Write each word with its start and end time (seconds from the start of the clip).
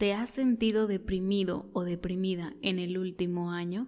¿Te 0.00 0.14
has 0.14 0.30
sentido 0.30 0.86
deprimido 0.86 1.68
o 1.74 1.84
deprimida 1.84 2.54
en 2.62 2.78
el 2.78 2.96
último 2.96 3.52
año? 3.52 3.86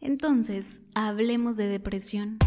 Entonces, 0.00 0.82
hablemos 0.94 1.56
de 1.56 1.66
depresión. 1.66 2.38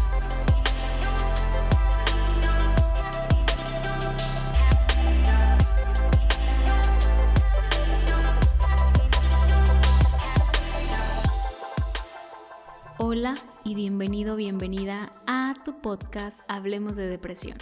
Hola 12.96 13.34
y 13.62 13.74
bienvenido, 13.74 14.36
bienvenida 14.36 15.12
a 15.26 15.54
tu 15.66 15.82
podcast 15.82 16.40
Hablemos 16.48 16.96
de 16.96 17.08
Depresión 17.08 17.58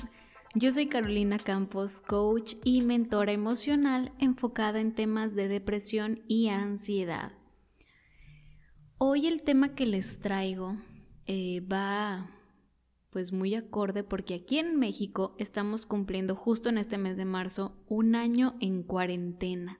yo 0.59 0.73
soy 0.73 0.86
Carolina 0.86 1.38
Campos, 1.38 2.00
coach 2.00 2.54
y 2.64 2.80
mentora 2.80 3.32
emocional 3.32 4.12
enfocada 4.18 4.80
en 4.80 4.95
temas 4.95 5.34
de 5.34 5.48
depresión 5.48 6.23
y 6.28 6.48
ansiedad. 6.48 7.33
Hoy 8.97 9.27
el 9.27 9.42
tema 9.42 9.74
que 9.74 9.84
les 9.84 10.19
traigo 10.19 10.78
eh, 11.27 11.61
va 11.61 12.30
pues 13.11 13.33
muy 13.33 13.55
acorde 13.55 14.02
porque 14.02 14.33
aquí 14.33 14.59
en 14.59 14.78
México 14.78 15.37
estamos 15.38 15.84
cumpliendo 15.84 16.34
justo 16.34 16.70
en 16.70 16.78
este 16.78 16.97
mes 16.97 17.19
de 17.19 17.27
marzo 17.27 17.77
un 17.86 18.14
año 18.14 18.56
en 18.59 18.83
cuarentena. 18.83 19.78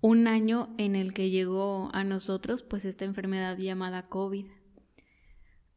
Un 0.00 0.28
año 0.28 0.76
en 0.78 0.94
el 0.94 1.12
que 1.12 1.30
llegó 1.30 1.88
a 1.92 2.04
nosotros 2.04 2.62
pues 2.62 2.84
esta 2.84 3.04
enfermedad 3.04 3.58
llamada 3.58 4.04
COVID. 4.04 4.46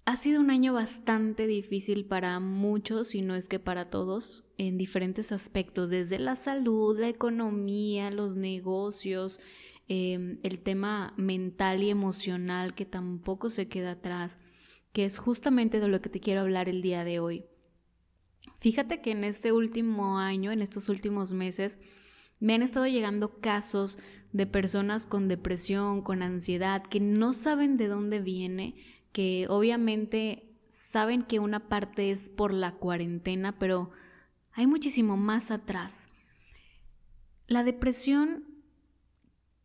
Ha 0.08 0.18
sido 0.18 0.40
un 0.40 0.52
año 0.52 0.72
bastante 0.72 1.48
difícil 1.48 2.06
para 2.06 2.40
muchos, 2.40 3.16
y 3.16 3.24
no 3.24 3.34
es 3.34 3.50
que 3.50 3.60
para 3.60 3.90
todos, 3.90 4.44
en 4.60 4.78
diferentes 4.78 5.32
aspectos, 5.32 5.90
desde 5.90 6.20
la 6.20 6.36
salud, 6.36 7.00
la 7.00 7.10
economía, 7.10 8.12
los 8.12 8.36
negocios, 8.36 9.40
em, 9.88 10.38
el 10.44 10.60
tema 10.60 11.16
mental 11.18 11.82
y 11.82 11.90
emocional 11.90 12.76
que 12.76 12.86
tampoco 12.86 13.50
se 13.50 13.68
queda 13.68 13.92
atrás, 13.92 14.38
que 14.94 15.06
es 15.06 15.18
justamente 15.18 15.80
de 15.80 15.88
lo 15.88 16.00
que 16.02 16.10
te 16.10 16.20
quiero 16.20 16.42
hablar 16.42 16.70
el 16.70 16.84
día 16.84 17.04
de 17.04 17.20
hoy. 17.20 17.46
Fíjate 18.60 19.02
que 19.02 19.10
en 19.10 19.24
este 19.24 19.52
último 19.52 20.20
año, 20.20 20.52
en 20.52 20.62
estos 20.62 20.88
últimos 20.88 21.34
meses, 21.34 21.80
me 22.40 22.54
han 22.54 22.62
estado 22.62 22.86
llegando 22.86 23.40
casos 23.40 23.98
de 24.34 24.46
personas 24.46 25.08
con 25.08 25.28
depresión, 25.28 26.04
con 26.04 26.22
ansiedad, 26.22 26.84
que 26.84 27.00
no 27.00 27.34
saben 27.34 27.76
de 27.76 27.88
dónde 27.88 28.20
viene, 28.20 28.76
que 29.16 29.46
obviamente 29.48 30.44
saben 30.68 31.24
que 31.24 31.40
una 31.40 31.70
parte 31.70 32.12
es 32.12 32.28
por 32.28 32.54
la 32.54 32.74
cuarentena, 32.74 33.58
pero 33.58 33.92
hay 34.52 34.68
muchísimo 34.68 35.16
más 35.16 35.52
atrás. 35.52 36.10
La 37.48 37.64
depresión, 37.64 38.44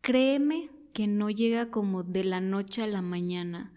créeme 0.03 0.71
que 0.93 1.09
no 1.09 1.31
llega 1.31 1.69
como 1.69 2.05
de 2.05 2.23
la 2.23 2.41
noche 2.41 2.84
a 2.84 2.87
la 2.87 3.03
mañana, 3.03 3.73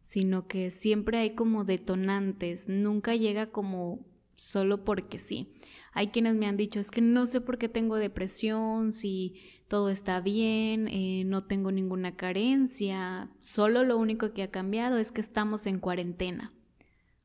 sino 0.00 0.46
que 0.46 0.70
siempre 0.70 1.18
hay 1.18 1.34
como 1.34 1.64
detonantes, 1.64 2.68
nunca 2.68 3.16
llega 3.16 3.50
como 3.50 4.06
solo 4.36 4.84
porque 4.84 5.18
sí. 5.18 5.56
Hay 5.96 6.08
quienes 6.08 6.34
me 6.34 6.46
han 6.46 6.58
dicho, 6.58 6.78
es 6.78 6.90
que 6.90 7.00
no 7.00 7.24
sé 7.24 7.40
por 7.40 7.56
qué 7.56 7.70
tengo 7.70 7.96
depresión, 7.96 8.92
si 8.92 9.40
todo 9.66 9.88
está 9.88 10.20
bien, 10.20 10.88
eh, 10.88 11.24
no 11.24 11.44
tengo 11.44 11.72
ninguna 11.72 12.16
carencia, 12.16 13.30
solo 13.38 13.82
lo 13.82 13.96
único 13.96 14.34
que 14.34 14.42
ha 14.42 14.50
cambiado 14.50 14.98
es 14.98 15.10
que 15.10 15.22
estamos 15.22 15.64
en 15.64 15.80
cuarentena. 15.80 16.52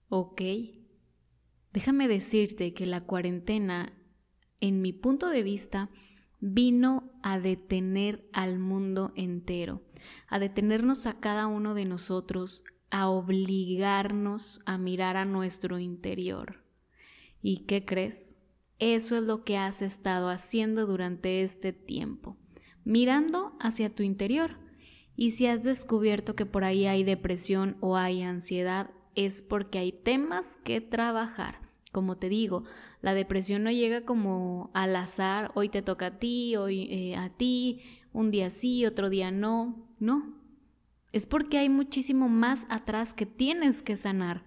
¿Ok? 0.07 0.41
Déjame 1.73 2.07
decirte 2.07 2.73
que 2.73 2.85
la 2.85 3.01
cuarentena, 3.01 3.91
en 4.61 4.81
mi 4.81 4.93
punto 4.93 5.27
de 5.27 5.43
vista, 5.43 5.89
vino 6.39 7.11
a 7.23 7.41
detener 7.41 8.25
al 8.31 8.57
mundo 8.57 9.11
entero, 9.17 9.81
a 10.29 10.39
detenernos 10.39 11.07
a 11.07 11.19
cada 11.19 11.47
uno 11.47 11.73
de 11.73 11.83
nosotros, 11.83 12.63
a 12.89 13.09
obligarnos 13.09 14.61
a 14.65 14.77
mirar 14.77 15.17
a 15.17 15.25
nuestro 15.25 15.77
interior. 15.77 16.63
¿Y 17.41 17.65
qué 17.65 17.83
crees? 17.83 18.37
Eso 18.81 19.15
es 19.15 19.21
lo 19.21 19.43
que 19.43 19.57
has 19.57 19.83
estado 19.83 20.29
haciendo 20.29 20.87
durante 20.87 21.43
este 21.43 21.71
tiempo, 21.71 22.35
mirando 22.83 23.55
hacia 23.59 23.93
tu 23.93 24.01
interior. 24.01 24.57
Y 25.15 25.31
si 25.31 25.45
has 25.45 25.61
descubierto 25.61 26.35
que 26.35 26.47
por 26.47 26.63
ahí 26.63 26.87
hay 26.87 27.03
depresión 27.03 27.77
o 27.79 27.95
hay 27.95 28.23
ansiedad, 28.23 28.89
es 29.13 29.43
porque 29.43 29.77
hay 29.77 29.91
temas 29.91 30.57
que 30.63 30.81
trabajar. 30.81 31.61
Como 31.91 32.17
te 32.17 32.27
digo, 32.27 32.63
la 33.01 33.13
depresión 33.13 33.61
no 33.63 33.69
llega 33.69 34.01
como 34.01 34.71
al 34.73 34.95
azar, 34.95 35.51
hoy 35.53 35.69
te 35.69 35.83
toca 35.83 36.07
a 36.07 36.17
ti, 36.17 36.55
hoy 36.55 36.87
eh, 36.89 37.15
a 37.15 37.29
ti, 37.29 37.81
un 38.13 38.31
día 38.31 38.49
sí, 38.49 38.87
otro 38.87 39.11
día 39.11 39.29
no. 39.29 39.87
No, 39.99 40.41
es 41.11 41.27
porque 41.27 41.59
hay 41.59 41.69
muchísimo 41.69 42.29
más 42.29 42.65
atrás 42.67 43.13
que 43.13 43.27
tienes 43.27 43.83
que 43.83 43.95
sanar. 43.95 44.43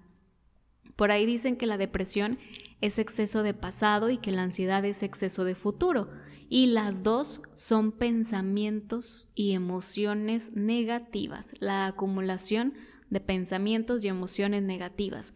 Por 0.97 1.13
ahí 1.13 1.25
dicen 1.25 1.57
que 1.57 1.69
la 1.69 1.79
depresión 1.79 2.37
es 2.81 2.99
exceso 2.99 3.43
de 3.43 3.55
pasado 3.55 4.11
y 4.11 4.19
que 4.19 4.33
la 4.33 4.43
ansiedad 4.43 4.85
es 4.85 5.03
exceso 5.03 5.45
de 5.45 5.55
futuro. 5.55 6.11
Y 6.49 6.67
las 6.67 7.03
dos 7.03 7.43
son 7.55 7.93
pensamientos 7.93 9.29
y 9.35 9.53
emociones 9.53 10.53
negativas, 10.53 11.55
la 11.59 11.87
acumulación 11.87 12.75
de 13.11 13.21
pensamientos 13.21 14.05
y 14.05 14.09
emociones 14.09 14.63
negativas. 14.63 15.33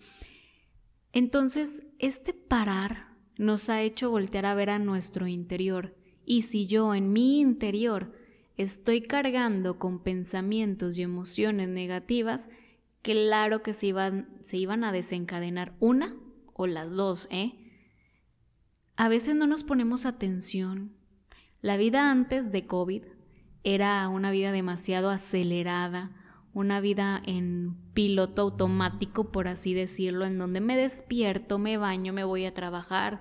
Entonces, 1.13 1.85
este 1.99 2.35
parar 2.35 3.17
nos 3.39 3.71
ha 3.71 3.83
hecho 3.83 4.11
voltear 4.11 4.47
a 4.47 4.55
ver 4.55 4.71
a 4.71 4.79
nuestro 4.79 5.27
interior. 5.27 5.97
Y 6.27 6.43
si 6.43 6.67
yo 6.67 6.95
en 6.95 7.13
mi 7.13 7.41
interior 7.41 8.13
estoy 8.57 9.01
cargando 9.01 9.79
con 9.79 10.03
pensamientos 10.03 10.99
y 10.99 11.03
emociones 11.03 11.69
negativas, 11.69 12.51
claro 13.03 13.63
que 13.63 13.73
se 13.73 13.87
iban, 13.87 14.29
se 14.43 14.59
iban 14.59 14.85
a 14.85 14.93
desencadenar 14.93 15.75
una 15.81 16.17
o 16.59 16.67
las 16.67 16.93
dos, 16.93 17.29
¿eh? 17.31 17.53
A 18.97 19.09
veces 19.09 19.37
no 19.37 19.47
nos 19.47 19.63
ponemos 19.63 20.05
atención. 20.05 20.93
La 21.63 21.77
vida 21.77 22.11
antes 22.11 22.51
de 22.51 22.67
COVID 22.67 23.05
era 23.63 24.09
una 24.09 24.33
vida 24.33 24.51
demasiado 24.51 25.09
acelerada, 25.09 26.11
una 26.53 26.81
vida 26.81 27.23
en 27.25 27.77
piloto 27.95 28.43
automático, 28.43 29.31
por 29.31 29.47
así 29.47 29.73
decirlo, 29.73 30.27
en 30.27 30.37
donde 30.37 30.61
me 30.61 30.77
despierto, 30.77 31.61
me 31.61 31.77
baño, 31.77 32.13
me 32.13 32.25
voy 32.25 32.45
a 32.45 32.55
trabajar, 32.55 33.21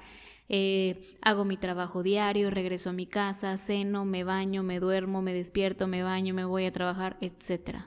eh, 0.50 1.16
hago 1.22 1.46
mi 1.46 1.58
trabajo 1.58 2.02
diario, 2.02 2.50
regreso 2.50 2.90
a 2.90 2.94
mi 2.94 3.06
casa, 3.06 3.56
ceno, 3.58 4.04
me 4.04 4.24
baño, 4.24 4.64
me 4.64 4.80
duermo, 4.80 5.22
me 5.22 5.34
despierto, 5.34 5.88
me 5.88 6.02
baño, 6.02 6.34
me 6.34 6.46
voy 6.46 6.66
a 6.66 6.72
trabajar, 6.72 7.18
etc. 7.22 7.82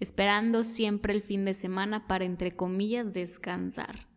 Esperando 0.00 0.64
siempre 0.64 1.12
el 1.12 1.20
fin 1.20 1.44
de 1.44 1.52
semana 1.52 2.06
para, 2.06 2.24
entre 2.24 2.56
comillas, 2.56 3.12
descansar. 3.12 4.07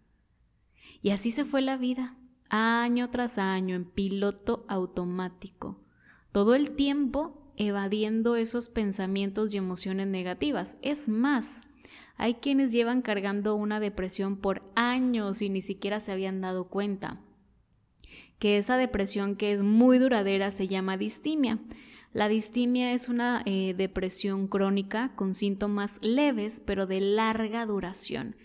Y 1.01 1.09
así 1.09 1.31
se 1.31 1.45
fue 1.45 1.62
la 1.62 1.78
vida, 1.78 2.16
año 2.50 3.09
tras 3.09 3.38
año, 3.38 3.75
en 3.75 3.85
piloto 3.85 4.66
automático, 4.67 5.79
todo 6.31 6.53
el 6.53 6.72
tiempo 6.75 7.53
evadiendo 7.57 8.35
esos 8.35 8.69
pensamientos 8.69 9.53
y 9.53 9.57
emociones 9.57 10.07
negativas. 10.07 10.78
Es 10.81 11.09
más, 11.09 11.63
hay 12.17 12.35
quienes 12.35 12.72
llevan 12.72 13.01
cargando 13.01 13.56
una 13.56 13.79
depresión 13.79 14.38
por 14.38 14.63
años 14.75 15.41
y 15.41 15.50
ni 15.50 15.62
siquiera 15.62 16.00
se 16.00 16.12
habían 16.12 16.41
dado 16.41 16.66
cuenta. 16.69 17.19
Que 18.39 18.57
esa 18.57 18.78
depresión 18.78 19.35
que 19.35 19.51
es 19.51 19.63
muy 19.63 19.97
duradera 19.97 20.51
se 20.51 20.68
llama 20.68 20.97
distimia. 20.97 21.59
La 22.13 22.28
distimia 22.28 22.94
es 22.94 23.09
una 23.09 23.41
eh, 23.45 23.73
depresión 23.75 24.47
crónica 24.47 25.13
con 25.16 25.33
síntomas 25.33 26.00
leves 26.01 26.62
pero 26.66 26.85
de 26.85 27.00
larga 27.00 27.66
duración 27.66 28.35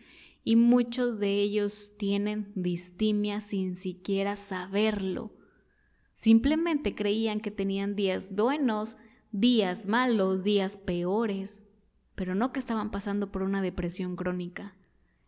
y 0.48 0.54
muchos 0.54 1.18
de 1.18 1.40
ellos 1.40 1.92
tienen 1.98 2.52
distimia 2.54 3.40
sin 3.40 3.76
siquiera 3.76 4.36
saberlo. 4.36 5.34
Simplemente 6.14 6.94
creían 6.94 7.40
que 7.40 7.50
tenían 7.50 7.97
días 7.97 8.32
buenos, 8.32 8.97
días 9.32 9.88
malos, 9.88 10.44
días 10.44 10.76
peores, 10.76 11.66
pero 12.15 12.36
no 12.36 12.53
que 12.53 12.60
estaban 12.60 12.92
pasando 12.92 13.32
por 13.32 13.42
una 13.42 13.60
depresión 13.60 14.15
crónica. 14.15 14.76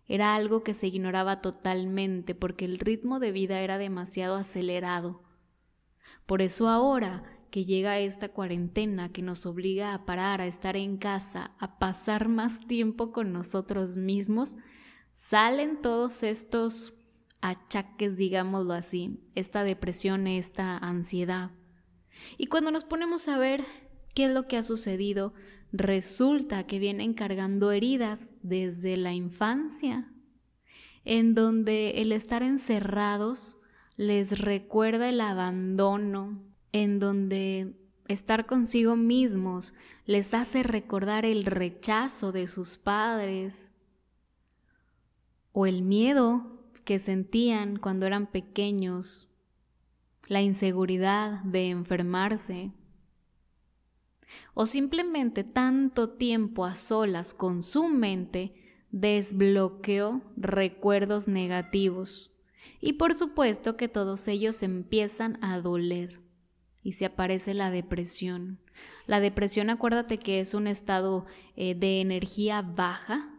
Era 0.07 0.37
algo 0.37 0.63
que 0.63 0.73
se 0.73 0.87
ignoraba 0.87 1.41
totalmente 1.41 2.37
porque 2.37 2.65
el 2.65 2.79
ritmo 2.79 3.19
de 3.19 3.33
vida 3.33 3.61
era 3.61 3.77
demasiado 3.77 4.37
acelerado. 4.37 5.25
Por 6.27 6.43
eso 6.43 6.69
ahora 6.69 7.25
que 7.51 7.65
llega 7.65 7.99
esta 7.99 8.29
cuarentena 8.29 9.11
que 9.11 9.23
nos 9.23 9.47
obliga 9.47 9.95
a 9.95 10.07
parar, 10.07 10.41
a 10.41 10.47
estar 10.47 10.77
en 10.77 10.97
casa, 10.97 11.57
a 11.59 11.81
pasar 11.81 12.29
más 12.29 12.65
tiempo 12.69 13.11
con 13.11 13.33
nosotros 13.33 13.97
mismos, 13.97 14.57
salen 15.19 15.83
todos 15.83 16.23
estos 16.23 16.95
achaques, 17.41 18.17
digámoslo 18.17 18.73
así, 18.73 19.21
esta 19.35 19.65
depresión, 19.65 20.29
esta 20.29 20.79
ansiedad. 20.79 21.51
Y 22.39 22.47
cuando 22.47 22.71
nos 22.71 22.85
ponemos 22.85 23.27
a 23.27 23.37
ver 23.37 23.65
qué 24.15 24.27
es 24.27 24.31
lo 24.31 24.47
que 24.47 24.57
ha 24.57 24.63
sucedido, 24.63 25.35
resulta 25.73 26.67
que 26.67 26.79
vienen 26.79 27.15
cargando 27.15 27.73
heridas 27.73 28.31
desde 28.43 28.97
la 28.97 29.13
infancia, 29.13 30.09
en 31.05 31.35
donde 31.35 32.01
el 32.01 32.13
estar 32.13 32.45
encerrados 32.45 33.59
les 33.97 34.41
recuerda 34.41 35.09
el 35.09 35.21
abandono, 35.21 36.45
en 36.71 37.01
donde 37.01 37.77
estar 38.07 38.47
consigo 38.47 38.95
mismos 38.95 39.75
les 40.07 40.33
hace 40.33 40.63
recordar 40.63 41.27
el 41.27 41.45
rechazo 41.45 42.31
de 42.31 42.47
sus 42.47 42.79
padres 42.79 43.73
o 45.61 45.67
el 45.67 45.83
miedo 45.83 46.63
que 46.85 47.01
sentían 47.01 47.79
cuando 47.79 48.07
eran 48.07 48.29
pequeños, 48.29 49.27
la 50.29 50.41
inseguridad 50.41 51.43
de 51.43 51.71
enfermarse, 51.71 52.71
o 54.55 54.67
simplemente 54.67 55.43
tanto 55.43 56.11
tiempo 56.11 56.65
a 56.65 56.77
solas 56.77 57.35
con 57.35 57.65
su 57.65 57.89
mente 57.89 58.55
desbloqueó 58.93 60.23
recuerdos 60.37 61.27
negativos. 61.27 62.31
Y 62.81 62.93
por 62.93 63.15
supuesto 63.15 63.77
que 63.77 63.89
todos 63.89 64.29
ellos 64.29 64.63
empiezan 64.63 65.43
a 65.43 65.61
doler 65.61 66.21
y 66.85 66.93
se 66.93 67.05
aparece 67.05 67.53
la 67.53 67.73
depresión. 67.73 68.61
La 69.09 69.19
depresión, 69.19 69.71
acuérdate 69.71 70.19
que 70.19 70.39
es 70.39 70.55
un 70.55 70.69
estado 70.69 71.27
eh, 71.57 71.75
de 71.75 72.01
energía 72.01 72.63
baja, 72.63 73.38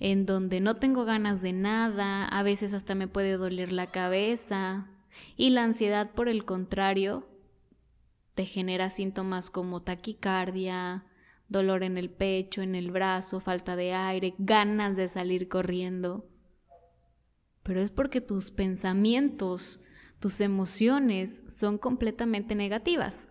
en 0.00 0.26
donde 0.26 0.60
no 0.60 0.76
tengo 0.76 1.04
ganas 1.04 1.42
de 1.42 1.52
nada, 1.52 2.26
a 2.26 2.42
veces 2.42 2.74
hasta 2.74 2.94
me 2.94 3.08
puede 3.08 3.36
doler 3.36 3.72
la 3.72 3.90
cabeza, 3.90 4.90
y 5.36 5.50
la 5.50 5.62
ansiedad, 5.62 6.10
por 6.12 6.28
el 6.28 6.44
contrario, 6.44 7.28
te 8.34 8.44
genera 8.46 8.90
síntomas 8.90 9.50
como 9.50 9.82
taquicardia, 9.82 11.06
dolor 11.48 11.82
en 11.82 11.98
el 11.98 12.10
pecho, 12.10 12.62
en 12.62 12.74
el 12.74 12.90
brazo, 12.90 13.40
falta 13.40 13.76
de 13.76 13.94
aire, 13.94 14.34
ganas 14.38 14.96
de 14.96 15.08
salir 15.08 15.48
corriendo. 15.48 16.28
Pero 17.62 17.80
es 17.80 17.90
porque 17.90 18.20
tus 18.20 18.50
pensamientos, 18.50 19.80
tus 20.18 20.40
emociones 20.40 21.42
son 21.48 21.78
completamente 21.78 22.54
negativas. 22.54 23.28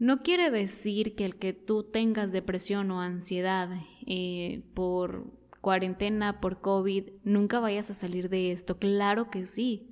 No 0.00 0.24
quiere 0.24 0.50
decir 0.50 1.14
que 1.14 1.24
el 1.24 1.36
que 1.36 1.52
tú 1.52 1.84
tengas 1.84 2.32
depresión 2.32 2.90
o 2.90 3.00
ansiedad 3.00 3.70
eh, 4.04 4.64
por 4.74 5.38
cuarentena, 5.60 6.40
por 6.40 6.60
COVID, 6.60 7.10
nunca 7.22 7.60
vayas 7.60 7.90
a 7.90 7.94
salir 7.94 8.28
de 8.28 8.50
esto. 8.50 8.78
Claro 8.78 9.30
que 9.30 9.44
sí 9.44 9.90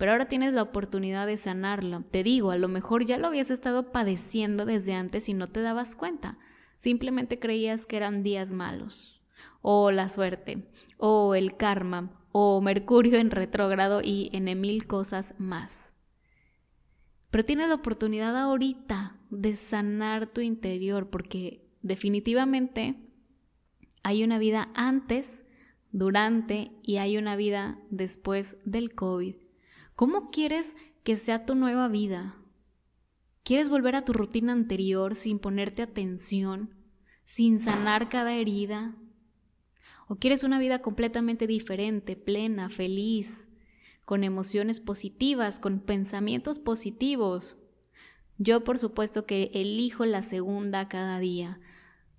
pero 0.00 0.12
ahora 0.12 0.28
tienes 0.28 0.54
la 0.54 0.62
oportunidad 0.62 1.26
de 1.26 1.36
sanarlo. 1.36 2.04
Te 2.10 2.22
digo, 2.22 2.52
a 2.52 2.56
lo 2.56 2.68
mejor 2.68 3.04
ya 3.04 3.18
lo 3.18 3.26
habías 3.26 3.50
estado 3.50 3.92
padeciendo 3.92 4.64
desde 4.64 4.94
antes 4.94 5.28
y 5.28 5.34
no 5.34 5.50
te 5.50 5.60
dabas 5.60 5.94
cuenta. 5.94 6.38
Simplemente 6.78 7.38
creías 7.38 7.84
que 7.84 7.98
eran 7.98 8.22
días 8.22 8.54
malos, 8.54 9.20
o 9.60 9.90
la 9.90 10.08
suerte, 10.08 10.66
o 10.96 11.34
el 11.34 11.54
karma, 11.58 12.18
o 12.32 12.62
Mercurio 12.62 13.18
en 13.18 13.30
retrógrado 13.30 14.00
y 14.02 14.30
en 14.32 14.58
mil 14.58 14.86
cosas 14.86 15.38
más. 15.38 15.89
Pero 17.30 17.44
tienes 17.44 17.68
la 17.68 17.74
oportunidad 17.74 18.36
ahorita 18.36 19.18
de 19.30 19.54
sanar 19.54 20.26
tu 20.26 20.40
interior 20.40 21.10
porque 21.10 21.68
definitivamente 21.82 22.96
hay 24.02 24.24
una 24.24 24.38
vida 24.38 24.70
antes, 24.74 25.44
durante 25.92 26.72
y 26.82 26.96
hay 26.96 27.16
una 27.16 27.36
vida 27.36 27.78
después 27.90 28.56
del 28.64 28.94
COVID. 28.94 29.36
¿Cómo 29.94 30.30
quieres 30.30 30.76
que 31.04 31.16
sea 31.16 31.44
tu 31.44 31.54
nueva 31.54 31.88
vida? 31.88 32.36
¿Quieres 33.42 33.68
volver 33.68 33.96
a 33.96 34.04
tu 34.04 34.12
rutina 34.12 34.52
anterior 34.52 35.14
sin 35.14 35.38
ponerte 35.38 35.82
atención, 35.82 36.74
sin 37.24 37.58
sanar 37.58 38.08
cada 38.08 38.34
herida? 38.34 38.96
¿O 40.08 40.16
quieres 40.16 40.42
una 40.42 40.58
vida 40.58 40.80
completamente 40.82 41.46
diferente, 41.46 42.16
plena, 42.16 42.68
feliz, 42.68 43.49
con 44.10 44.24
emociones 44.24 44.80
positivas, 44.80 45.60
con 45.60 45.78
pensamientos 45.78 46.58
positivos? 46.58 47.56
Yo 48.38 48.64
por 48.64 48.76
supuesto 48.80 49.24
que 49.24 49.52
elijo 49.54 50.04
la 50.04 50.22
segunda 50.22 50.88
cada 50.88 51.20
día. 51.20 51.60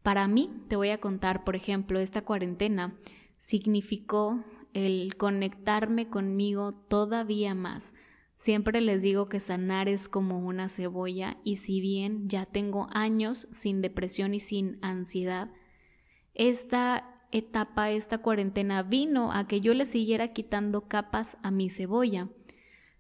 Para 0.02 0.30
mí, 0.30 0.50
te 0.70 0.78
voy 0.78 0.92
a 0.92 1.02
contar, 1.02 1.44
por 1.44 1.58
ejemplo, 1.58 2.00
esta 2.00 2.22
cuarentena 2.22 2.98
significó 3.38 4.42
el 4.72 5.18
conectarme 5.18 6.08
conmigo 6.08 6.74
todavía 6.74 7.56
más. 7.56 7.94
Siempre 8.38 8.80
les 8.80 9.02
digo 9.02 9.28
que 9.28 9.42
sanar 9.42 9.90
es 9.90 10.08
como 10.08 10.40
una 10.40 10.70
cebolla 10.70 11.42
y 11.44 11.58
si 11.58 11.82
bien 11.82 12.30
ya 12.30 12.46
tengo 12.46 12.88
años 12.94 13.50
sin 13.52 13.82
depresión 13.82 14.34
y 14.34 14.40
sin 14.40 14.80
ansiedad, 14.82 15.52
esta 16.36 17.21
etapa, 17.32 17.92
esta 17.92 18.20
cuarentena 18.20 18.84
vino 18.84 19.32
a 19.32 19.48
que 19.48 19.62
yo 19.62 19.74
le 19.74 19.86
siguiera 19.86 20.34
quitando 20.34 20.88
capas 20.88 21.38
a 21.44 21.52
mi 21.52 21.70
cebolla. 21.70 22.30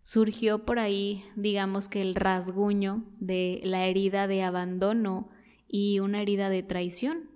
Surgió 0.04 0.66
por 0.66 0.80
ahí, 0.80 1.24
digamos 1.36 1.88
que 1.88 2.02
el 2.02 2.16
rasguño 2.16 3.06
de 3.20 3.62
la 3.64 3.86
herida 3.86 4.28
de 4.28 4.44
abandono 4.44 5.30
y 5.68 6.00
una 6.00 6.22
herida 6.22 6.50
de 6.50 6.64
traición, 6.64 7.30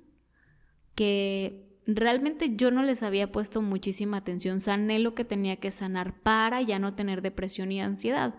que 0.95 1.79
realmente 1.85 2.55
yo 2.55 2.71
no 2.71 2.81
les 2.81 3.03
había 3.03 3.31
puesto 3.31 3.61
muchísima 3.61 4.17
atención, 4.17 4.59
sané 4.59 4.99
lo 4.99 5.13
que 5.13 5.25
tenía 5.25 5.57
que 5.57 5.71
sanar 5.71 6.21
para 6.21 6.61
ya 6.61 6.79
no 6.79 6.95
tener 6.95 7.21
depresión 7.21 7.71
y 7.71 7.81
ansiedad. 7.81 8.35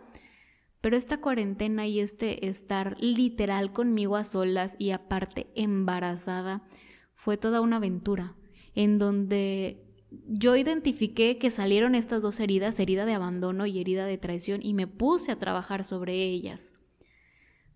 Pero 0.80 0.96
esta 0.96 1.20
cuarentena 1.20 1.86
y 1.86 2.00
este 2.00 2.48
estar 2.48 2.96
literal 3.00 3.72
conmigo 3.72 4.16
a 4.16 4.24
solas 4.24 4.76
y 4.78 4.90
aparte 4.90 5.48
embarazada 5.54 6.66
fue 7.14 7.36
toda 7.36 7.60
una 7.60 7.76
aventura 7.76 8.34
en 8.76 8.98
donde 8.98 9.82
yo 10.28 10.54
identifiqué 10.54 11.38
que 11.38 11.50
salieron 11.50 11.96
estas 11.96 12.22
dos 12.22 12.38
heridas, 12.38 12.78
herida 12.78 13.04
de 13.04 13.14
abandono 13.14 13.66
y 13.66 13.80
herida 13.80 14.06
de 14.06 14.18
traición, 14.18 14.60
y 14.62 14.74
me 14.74 14.86
puse 14.86 15.32
a 15.32 15.38
trabajar 15.38 15.82
sobre 15.82 16.22
ellas. 16.22 16.74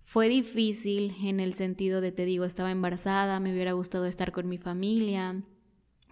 Fue 0.02 0.28
difícil 0.28 1.16
en 1.24 1.40
el 1.40 1.54
sentido 1.54 2.00
de, 2.00 2.12
te 2.12 2.24
digo, 2.24 2.44
estaba 2.44 2.70
embarazada, 2.70 3.40
me 3.40 3.52
hubiera 3.52 3.72
gustado 3.72 4.06
estar 4.06 4.30
con 4.30 4.48
mi 4.48 4.58
familia, 4.58 5.42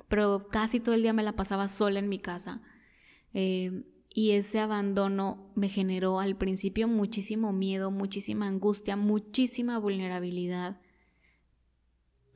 pero 0.09 0.49
casi 0.49 0.81
todo 0.81 0.95
el 0.95 1.03
día 1.03 1.13
me 1.13 1.23
la 1.23 1.37
pasaba 1.37 1.69
sola 1.69 1.99
en 1.99 2.09
mi 2.09 2.19
casa. 2.19 2.63
Eh, 3.35 3.85
y 4.09 4.31
ese 4.31 4.59
abandono 4.59 5.53
me 5.55 5.69
generó 5.69 6.19
al 6.19 6.37
principio 6.37 6.89
muchísimo 6.89 7.53
miedo, 7.53 7.91
muchísima 7.91 8.49
angustia, 8.49 8.97
muchísima 8.97 9.79
vulnerabilidad. 9.79 10.81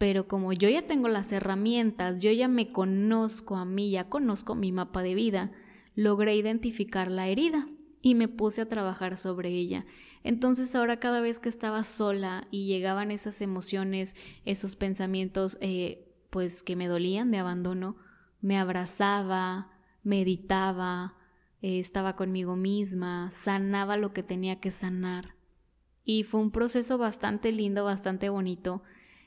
Pero 0.02 0.26
como 0.26 0.52
yo 0.52 0.68
ya 0.68 0.82
tengo 0.84 1.06
las 1.06 1.30
herramientas, 1.30 2.18
yo 2.18 2.32
ya 2.32 2.48
me 2.48 2.72
conozco 2.72 3.54
a 3.54 3.64
mí, 3.64 3.92
ya 3.92 4.08
conozco 4.08 4.56
mi 4.56 4.72
mapa 4.72 5.00
de 5.00 5.14
vida, 5.14 5.52
logré 5.94 6.34
identificar 6.34 7.08
la 7.08 7.28
herida 7.28 7.68
y 8.00 8.16
me 8.16 8.26
puse 8.26 8.62
a 8.62 8.68
trabajar 8.68 9.16
sobre 9.16 9.50
ella. 9.50 9.86
Entonces 10.24 10.74
ahora 10.74 10.98
cada 10.98 11.20
vez 11.20 11.38
que 11.38 11.48
estaba 11.48 11.84
sola 11.84 12.48
y 12.50 12.66
llegaban 12.66 13.12
esas 13.12 13.40
emociones, 13.42 14.16
esos 14.44 14.74
pensamientos, 14.74 15.56
eh, 15.60 16.12
pues 16.30 16.64
que 16.64 16.74
me 16.74 16.88
dolían 16.88 17.30
de 17.30 17.38
abandono, 17.38 17.94
me 18.40 18.58
abrazaba, 18.58 19.70
meditaba, 20.02 21.14
eh, 21.60 21.78
estaba 21.78 22.16
conmigo 22.16 22.56
misma, 22.56 23.30
sanaba 23.30 23.96
lo 23.96 24.12
que 24.12 24.24
tenía 24.24 24.58
que 24.58 24.72
sanar. 24.72 25.36
Y 26.04 26.24
fue 26.24 26.40
un 26.40 26.50
proceso 26.50 26.98
bastante 26.98 27.52
lindo, 27.52 27.84
bastante 27.84 28.30
bonito, 28.30 28.82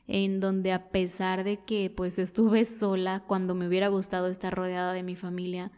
en 0.08 0.40
donde 0.40 0.72
a 0.72 0.90
pesar 0.90 1.44
de 1.44 1.64
que 1.64 1.90
pues 1.90 2.20
estuve 2.20 2.66
sola 2.66 3.24
cuando 3.28 3.56
me 3.56 3.68
hubiera 3.68 3.88
gustado 3.88 4.28
estar 4.28 4.54
rodeada 4.54 4.94
de 4.94 5.04
mi 5.04 5.16
familia, 5.16 5.72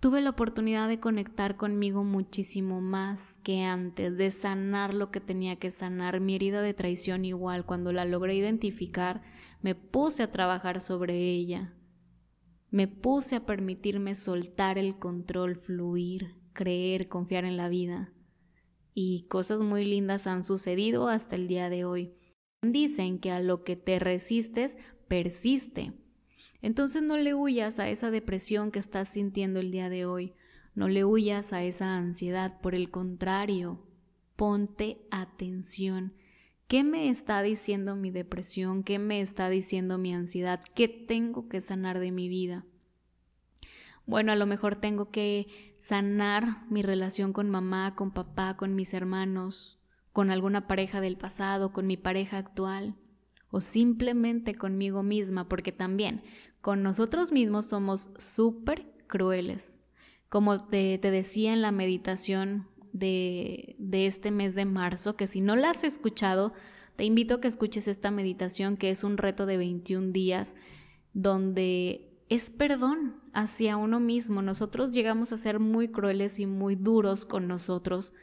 tuve 0.00 0.20
la 0.20 0.30
oportunidad 0.30 0.88
de 0.88 1.00
conectar 1.00 1.56
conmigo 1.56 2.04
muchísimo 2.04 2.80
más 2.80 3.38
que 3.42 3.62
antes, 3.62 4.16
de 4.16 4.30
sanar 4.30 4.94
lo 4.94 5.10
que 5.10 5.20
tenía 5.20 5.56
que 5.56 5.70
sanar, 5.70 6.20
mi 6.20 6.34
herida 6.34 6.62
de 6.62 6.74
traición 6.74 7.24
igual, 7.24 7.64
cuando 7.64 7.92
la 7.92 8.04
logré 8.04 8.34
identificar, 8.34 9.22
me 9.62 9.74
puse 9.74 10.22
a 10.22 10.30
trabajar 10.30 10.80
sobre 10.80 11.18
ella, 11.18 11.74
me 12.70 12.88
puse 12.88 13.36
a 13.36 13.46
permitirme 13.46 14.14
soltar 14.14 14.76
el 14.76 14.98
control, 14.98 15.56
fluir, 15.56 16.36
creer, 16.52 17.08
confiar 17.08 17.44
en 17.44 17.56
la 17.56 17.68
vida. 17.68 18.12
Y 18.92 19.26
cosas 19.28 19.60
muy 19.60 19.84
lindas 19.84 20.26
han 20.26 20.42
sucedido 20.42 21.08
hasta 21.08 21.36
el 21.36 21.48
día 21.48 21.68
de 21.70 21.84
hoy. 21.84 22.14
Dicen 22.72 23.18
que 23.18 23.30
a 23.30 23.40
lo 23.40 23.64
que 23.64 23.76
te 23.76 23.98
resistes, 23.98 24.76
persiste. 25.08 25.92
Entonces 26.62 27.02
no 27.02 27.16
le 27.16 27.34
huyas 27.34 27.78
a 27.78 27.88
esa 27.88 28.10
depresión 28.10 28.70
que 28.70 28.78
estás 28.78 29.08
sintiendo 29.08 29.60
el 29.60 29.70
día 29.70 29.88
de 29.88 30.06
hoy, 30.06 30.34
no 30.74 30.88
le 30.88 31.04
huyas 31.04 31.52
a 31.52 31.62
esa 31.62 31.96
ansiedad, 31.96 32.60
por 32.60 32.74
el 32.74 32.90
contrario, 32.90 33.86
ponte 34.36 35.06
atención. 35.10 36.12
¿Qué 36.68 36.82
me 36.82 37.08
está 37.08 37.42
diciendo 37.42 37.96
mi 37.96 38.10
depresión? 38.10 38.82
¿Qué 38.82 38.98
me 38.98 39.20
está 39.20 39.48
diciendo 39.48 39.98
mi 39.98 40.12
ansiedad? 40.12 40.60
¿Qué 40.74 40.88
tengo 40.88 41.48
que 41.48 41.60
sanar 41.60 42.00
de 42.00 42.10
mi 42.10 42.28
vida? 42.28 42.66
Bueno, 44.04 44.32
a 44.32 44.36
lo 44.36 44.46
mejor 44.46 44.76
tengo 44.76 45.10
que 45.10 45.46
sanar 45.78 46.64
mi 46.68 46.82
relación 46.82 47.32
con 47.32 47.50
mamá, 47.50 47.94
con 47.94 48.10
papá, 48.12 48.56
con 48.56 48.74
mis 48.74 48.94
hermanos, 48.94 49.78
con 50.16 50.30
alguna 50.30 50.66
pareja 50.66 51.02
del 51.02 51.18
pasado, 51.18 51.74
con 51.74 51.86
mi 51.86 51.98
pareja 51.98 52.38
actual 52.38 52.96
o 53.50 53.60
simplemente 53.60 54.54
conmigo 54.54 55.02
misma, 55.02 55.46
porque 55.46 55.72
también 55.72 56.22
con 56.62 56.82
nosotros 56.82 57.32
mismos 57.32 57.66
somos 57.66 58.08
súper 58.16 58.90
crueles. 59.06 59.82
Como 60.30 60.68
te, 60.68 60.96
decía 60.96 61.52
en 61.52 61.60
la 61.60 61.70
meditación 61.70 62.66
de, 62.94 63.76
de 63.78 64.06
este 64.06 64.30
mes 64.30 64.54
de 64.54 64.64
marzo, 64.64 65.16
que 65.16 65.26
si 65.26 65.42
no 65.42 65.54
la 65.54 65.68
has 65.68 65.84
escuchado, 65.84 66.54
te 66.96 67.04
invito 67.04 67.34
a 67.34 67.40
que 67.42 67.48
escuches 67.48 67.86
esta 67.86 68.10
meditación 68.10 68.78
que 68.78 68.88
es 68.88 69.04
un 69.04 69.18
reto 69.18 69.44
de 69.44 69.58
21 69.58 70.12
días 70.12 70.56
donde 71.12 72.22
es 72.30 72.48
perdón 72.48 73.20
hacia 73.34 73.76
uno 73.76 74.00
mismo. 74.00 74.40
Nosotros 74.40 74.92
llegamos 74.92 75.32
a 75.32 75.36
ser 75.36 75.60
muy 75.60 75.88
crueles 75.88 76.38
y 76.38 76.46
muy 76.46 76.74
duros 76.74 77.26
con 77.26 77.46
nosotros 77.48 78.14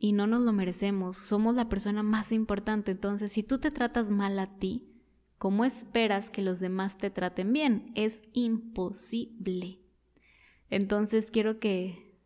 y 0.00 0.12
no 0.12 0.26
nos 0.28 0.42
lo 0.42 0.52
merecemos. 0.52 1.16
Somos 1.16 1.56
la 1.56 1.68
persona 1.68 2.02
más 2.04 2.30
importante. 2.30 2.92
Entonces, 2.92 3.32
si 3.32 3.42
tú 3.42 3.58
te 3.58 3.72
tratas 3.72 4.10
mal 4.10 4.38
a 4.38 4.58
ti, 4.58 4.94
¿cómo 5.38 5.64
esperas 5.64 6.30
que 6.30 6.40
los 6.40 6.60
demás 6.60 6.98
te 6.98 7.10
traten 7.10 7.52
bien? 7.52 7.90
Es 7.96 8.22
imposible. 8.32 9.80
Entonces, 10.70 11.32
quiero 11.32 11.58
que, 11.58 12.16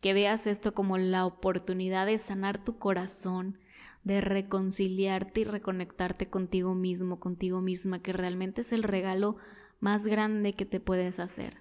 que 0.00 0.14
veas 0.14 0.46
esto 0.46 0.72
como 0.72 0.96
la 0.96 1.26
oportunidad 1.26 2.06
de 2.06 2.16
sanar 2.16 2.64
tu 2.64 2.78
corazón, 2.78 3.58
de 4.04 4.22
reconciliarte 4.22 5.42
y 5.42 5.44
reconectarte 5.44 6.26
contigo 6.26 6.74
mismo, 6.74 7.20
contigo 7.20 7.60
misma, 7.60 8.00
que 8.00 8.14
realmente 8.14 8.62
es 8.62 8.72
el 8.72 8.82
regalo 8.82 9.36
más 9.80 10.06
grande 10.06 10.54
que 10.54 10.64
te 10.64 10.80
puedes 10.80 11.20
hacer. 11.20 11.58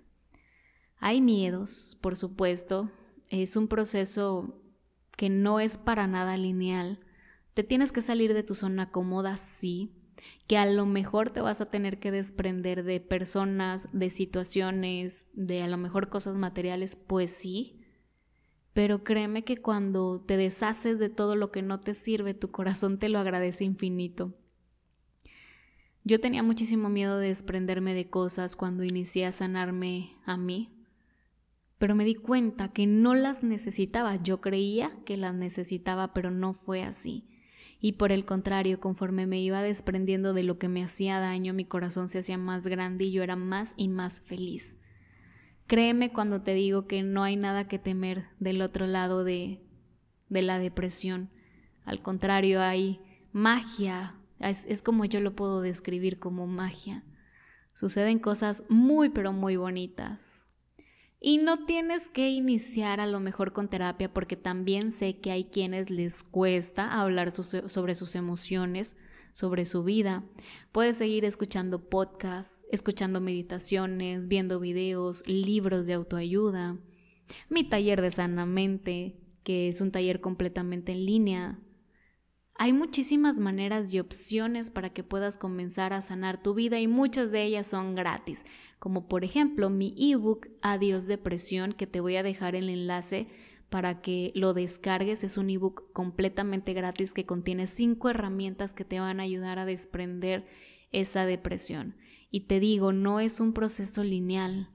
Hay 1.00 1.22
miedos, 1.22 1.98
por 2.00 2.16
supuesto, 2.16 2.90
es 3.30 3.58
un 3.58 3.68
proceso 3.68 4.64
que 5.18 5.30
no 5.30 5.60
es 5.60 5.78
para 5.78 6.08
nada 6.08 6.38
lineal. 6.38 7.02
Te 7.54 7.64
tienes 7.64 7.92
que 7.92 8.02
salir 8.02 8.34
de 8.34 8.44
tu 8.44 8.56
zona 8.56 8.92
cómoda, 8.92 9.36
sí, 9.36 9.92
que 10.48 10.58
a 10.58 10.66
lo 10.66 10.86
mejor 10.86 11.32
te 11.32 11.42
vas 11.42 11.60
a 11.60 11.70
tener 11.70 12.00
que 12.00 12.12
desprender 12.12 12.84
de 12.84 13.02
personas, 13.02 13.90
de 13.92 14.10
situaciones, 14.10 15.26
de 15.34 15.64
a 15.64 15.68
lo 15.68 15.78
mejor 15.78 16.10
cosas 16.10 16.36
materiales, 16.36 16.96
pues 16.96 17.32
sí, 17.32 17.82
pero 18.74 19.04
créeme 19.04 19.44
que 19.44 19.58
cuando 19.58 20.22
te 20.22 20.38
deshaces 20.38 21.00
de 21.00 21.10
todo 21.10 21.36
lo 21.36 21.52
que 21.52 21.64
no 21.64 21.80
te 21.80 21.96
sirve, 21.96 22.36
tu 22.36 22.52
corazón 22.52 23.00
te 23.00 23.10
lo 23.10 23.18
agradece 23.18 23.64
infinito. 23.64 24.36
Yo 26.04 26.20
tenía 26.20 26.44
muchísimo 26.44 26.88
miedo 26.88 27.18
de 27.18 27.30
desprenderme 27.30 27.96
de 27.96 28.10
cosas 28.10 28.56
cuando 28.56 28.84
inicié 28.84 29.26
a 29.26 29.32
sanarme 29.32 30.12
a 30.26 30.38
mí, 30.38 30.77
pero 31.78 31.96
me 31.96 32.06
di 32.06 32.16
cuenta 32.16 32.70
que 32.70 32.88
no 32.88 33.14
las 33.14 33.44
necesitaba. 33.44 34.16
Yo 34.16 34.42
creía 34.42 34.92
que 35.06 35.18
las 35.18 35.34
necesitaba, 35.34 36.14
pero 36.14 36.32
no 36.32 36.54
fue 36.54 36.84
así. 36.84 37.28
Y 37.80 37.94
por 37.94 38.12
el 38.12 38.26
contrario, 38.26 38.80
conforme 38.80 39.28
me 39.28 39.40
iba 39.40 39.62
desprendiendo 39.62 40.34
de 40.34 40.44
lo 40.44 40.58
que 40.58 40.68
me 40.68 40.84
hacía 40.84 41.20
daño, 41.20 41.54
mi 41.54 41.66
corazón 41.66 42.10
se 42.10 42.20
hacía 42.20 42.38
más 42.38 42.68
grande 42.68 43.06
y 43.06 43.12
yo 43.12 43.22
era 43.22 43.36
más 43.36 43.74
y 43.78 43.88
más 43.88 44.20
feliz. 44.22 44.80
Créeme 45.68 46.12
cuando 46.12 46.42
te 46.42 46.54
digo 46.54 46.88
que 46.88 47.04
no 47.04 47.24
hay 47.24 47.36
nada 47.36 47.68
que 47.68 47.78
temer 47.78 48.30
del 48.40 48.62
otro 48.62 48.88
lado 48.88 49.24
de, 49.24 49.62
de 50.30 50.42
la 50.42 50.58
depresión. 50.58 51.30
Al 51.86 52.02
contrario, 52.02 52.62
hay 52.62 53.00
magia. 53.32 54.16
Es, 54.40 54.66
es 54.66 54.82
como 54.82 55.06
yo 55.06 55.20
lo 55.20 55.36
puedo 55.36 55.62
describir 55.62 56.18
como 56.18 56.48
magia. 56.48 57.04
Suceden 57.76 58.18
cosas 58.18 58.64
muy, 58.70 59.10
pero 59.10 59.34
muy 59.34 59.56
bonitas. 59.56 60.47
Y 61.20 61.40
no 61.40 61.66
tienes 61.66 62.10
que 62.10 62.30
iniciar 62.30 63.00
a 63.00 63.08
lo 63.08 63.20
mejor 63.20 63.52
con 63.54 63.70
terapia 63.70 64.14
porque 64.14 64.36
también 64.36 64.92
sé 64.92 65.20
que 65.20 65.32
hay 65.32 65.46
quienes 65.46 65.90
les 65.90 66.24
cuesta 66.24 67.02
hablar 67.02 67.32
sobre 67.32 67.96
sus 67.96 68.16
emociones 68.16 68.96
sobre 69.38 69.66
su 69.66 69.84
vida. 69.84 70.24
Puedes 70.72 70.98
seguir 70.98 71.24
escuchando 71.24 71.90
podcasts, 71.90 72.66
escuchando 72.72 73.22
meditaciones, 73.22 74.28
viendo 74.28 74.60
videos, 74.60 75.22
libros 75.28 75.86
de 75.86 75.94
autoayuda. 75.94 76.80
Mi 77.48 77.64
taller 77.64 78.02
de 78.02 78.10
Sanamente, 78.10 79.16
que 79.44 79.68
es 79.68 79.80
un 79.80 79.92
taller 79.92 80.22
completamente 80.22 80.92
en 80.92 81.06
línea. 81.06 81.60
Hay 82.60 82.74
muchísimas 82.74 83.40
maneras 83.40 83.94
y 83.94 84.00
opciones 84.00 84.72
para 84.72 84.90
que 84.90 85.04
puedas 85.04 85.38
comenzar 85.38 85.94
a 85.94 86.02
sanar 86.02 86.42
tu 86.42 86.56
vida 86.56 86.80
y 86.80 86.88
muchas 86.88 87.32
de 87.32 87.44
ellas 87.44 87.68
son 87.68 87.94
gratis, 87.94 88.46
como 88.80 89.08
por 89.08 89.24
ejemplo 89.24 89.70
mi 89.70 89.94
ebook 89.96 90.48
Adiós 90.64 91.06
Depresión 91.06 91.74
que 91.74 91.86
te 91.86 92.00
voy 92.00 92.16
a 92.16 92.24
dejar 92.24 92.56
el 92.56 92.70
enlace 92.70 93.28
para 93.70 94.02
que 94.02 94.32
lo 94.34 94.56
descargues. 94.56 95.24
Es 95.24 95.38
un 95.38 95.52
ebook 95.52 95.92
completamente 95.94 96.74
gratis 96.74 97.14
que 97.14 97.28
contiene 97.28 97.68
cinco 97.68 98.10
herramientas 98.10 98.74
que 98.74 98.86
te 98.86 99.00
van 99.00 99.20
a 99.20 99.24
ayudar 99.24 99.60
a 99.60 99.66
desprender 99.66 100.48
esa 100.92 101.28
depresión. 101.28 101.96
Y 102.32 102.42
te 102.42 102.60
digo, 102.60 102.92
no 102.92 103.20
es 103.20 103.40
un 103.40 103.54
proceso 103.54 104.04
lineal, 104.04 104.72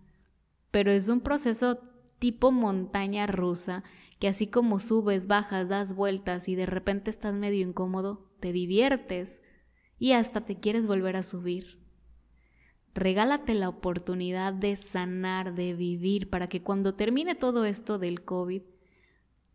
pero 0.71 0.93
es 0.93 1.09
un 1.09 1.21
proceso 1.21 1.81
tipo 2.21 2.53
montaña 2.53 3.27
rusa 3.27 3.83
que 4.23 4.29
así 4.29 4.47
como 4.47 4.79
subes, 4.79 5.27
bajas, 5.27 5.69
das 5.69 5.97
vueltas 5.97 6.49
y 6.49 6.55
de 6.55 6.65
repente 6.65 7.11
estás 7.11 7.35
medio 7.35 7.67
incómodo, 7.67 8.31
te 8.39 8.53
diviertes 8.53 9.43
y 9.99 10.13
hasta 10.13 10.43
te 10.45 10.61
quieres 10.61 10.87
volver 10.87 11.17
a 11.17 11.25
subir. 11.25 11.81
Regálate 12.95 13.53
la 13.57 13.69
oportunidad 13.69 14.53
de 14.53 14.77
sanar, 14.77 15.57
de 15.57 15.75
vivir, 15.75 16.31
para 16.31 16.49
que 16.49 16.63
cuando 16.63 16.95
termine 16.95 17.35
todo 17.35 17.65
esto 17.65 17.99
del 17.99 18.23
COVID, 18.23 18.63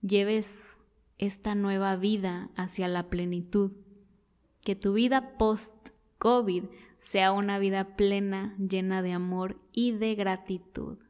lleves 0.01 0.79
esta 1.17 1.55
nueva 1.55 1.95
vida 1.95 2.49
hacia 2.57 2.89
la 2.89 3.09
plenitud, 3.09 3.71
que 4.59 4.75
tu 4.75 4.91
vida 4.91 5.37
post-COVID 5.37 6.65
sea 6.99 7.31
una 7.31 7.57
vida 7.57 7.95
plena, 7.95 8.53
llena 8.57 9.01
de 9.01 9.13
amor 9.13 9.61
y 9.71 9.93
de 9.93 10.13
gratitud. 10.15 11.06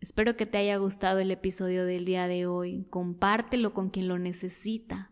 Espero 0.00 0.36
que 0.36 0.46
te 0.46 0.58
haya 0.58 0.76
gustado 0.78 1.18
el 1.18 1.30
episodio 1.30 1.84
del 1.84 2.04
día 2.04 2.26
de 2.26 2.46
hoy. 2.46 2.86
Compártelo 2.88 3.74
con 3.74 3.90
quien 3.90 4.08
lo 4.08 4.18
necesita. 4.18 5.10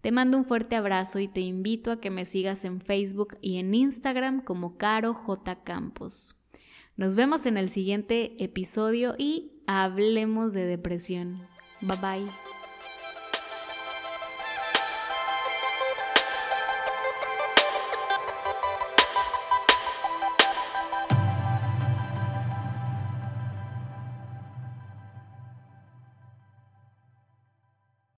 Te 0.00 0.10
mando 0.10 0.38
un 0.38 0.44
fuerte 0.44 0.76
abrazo 0.76 1.18
y 1.18 1.28
te 1.28 1.40
invito 1.40 1.90
a 1.90 2.00
que 2.00 2.10
me 2.10 2.24
sigas 2.24 2.64
en 2.64 2.80
Facebook 2.80 3.36
y 3.42 3.58
en 3.58 3.74
Instagram 3.74 4.42
como 4.42 4.78
Caro 4.78 5.14
J. 5.14 5.64
Campos. 5.64 6.36
Nos 6.96 7.14
vemos 7.14 7.44
en 7.44 7.58
el 7.58 7.68
siguiente 7.68 8.42
episodio 8.42 9.14
y 9.18 9.52
hablemos 9.66 10.54
de 10.54 10.64
depresión. 10.64 11.42
Bye 11.82 11.98
bye. 12.00 12.55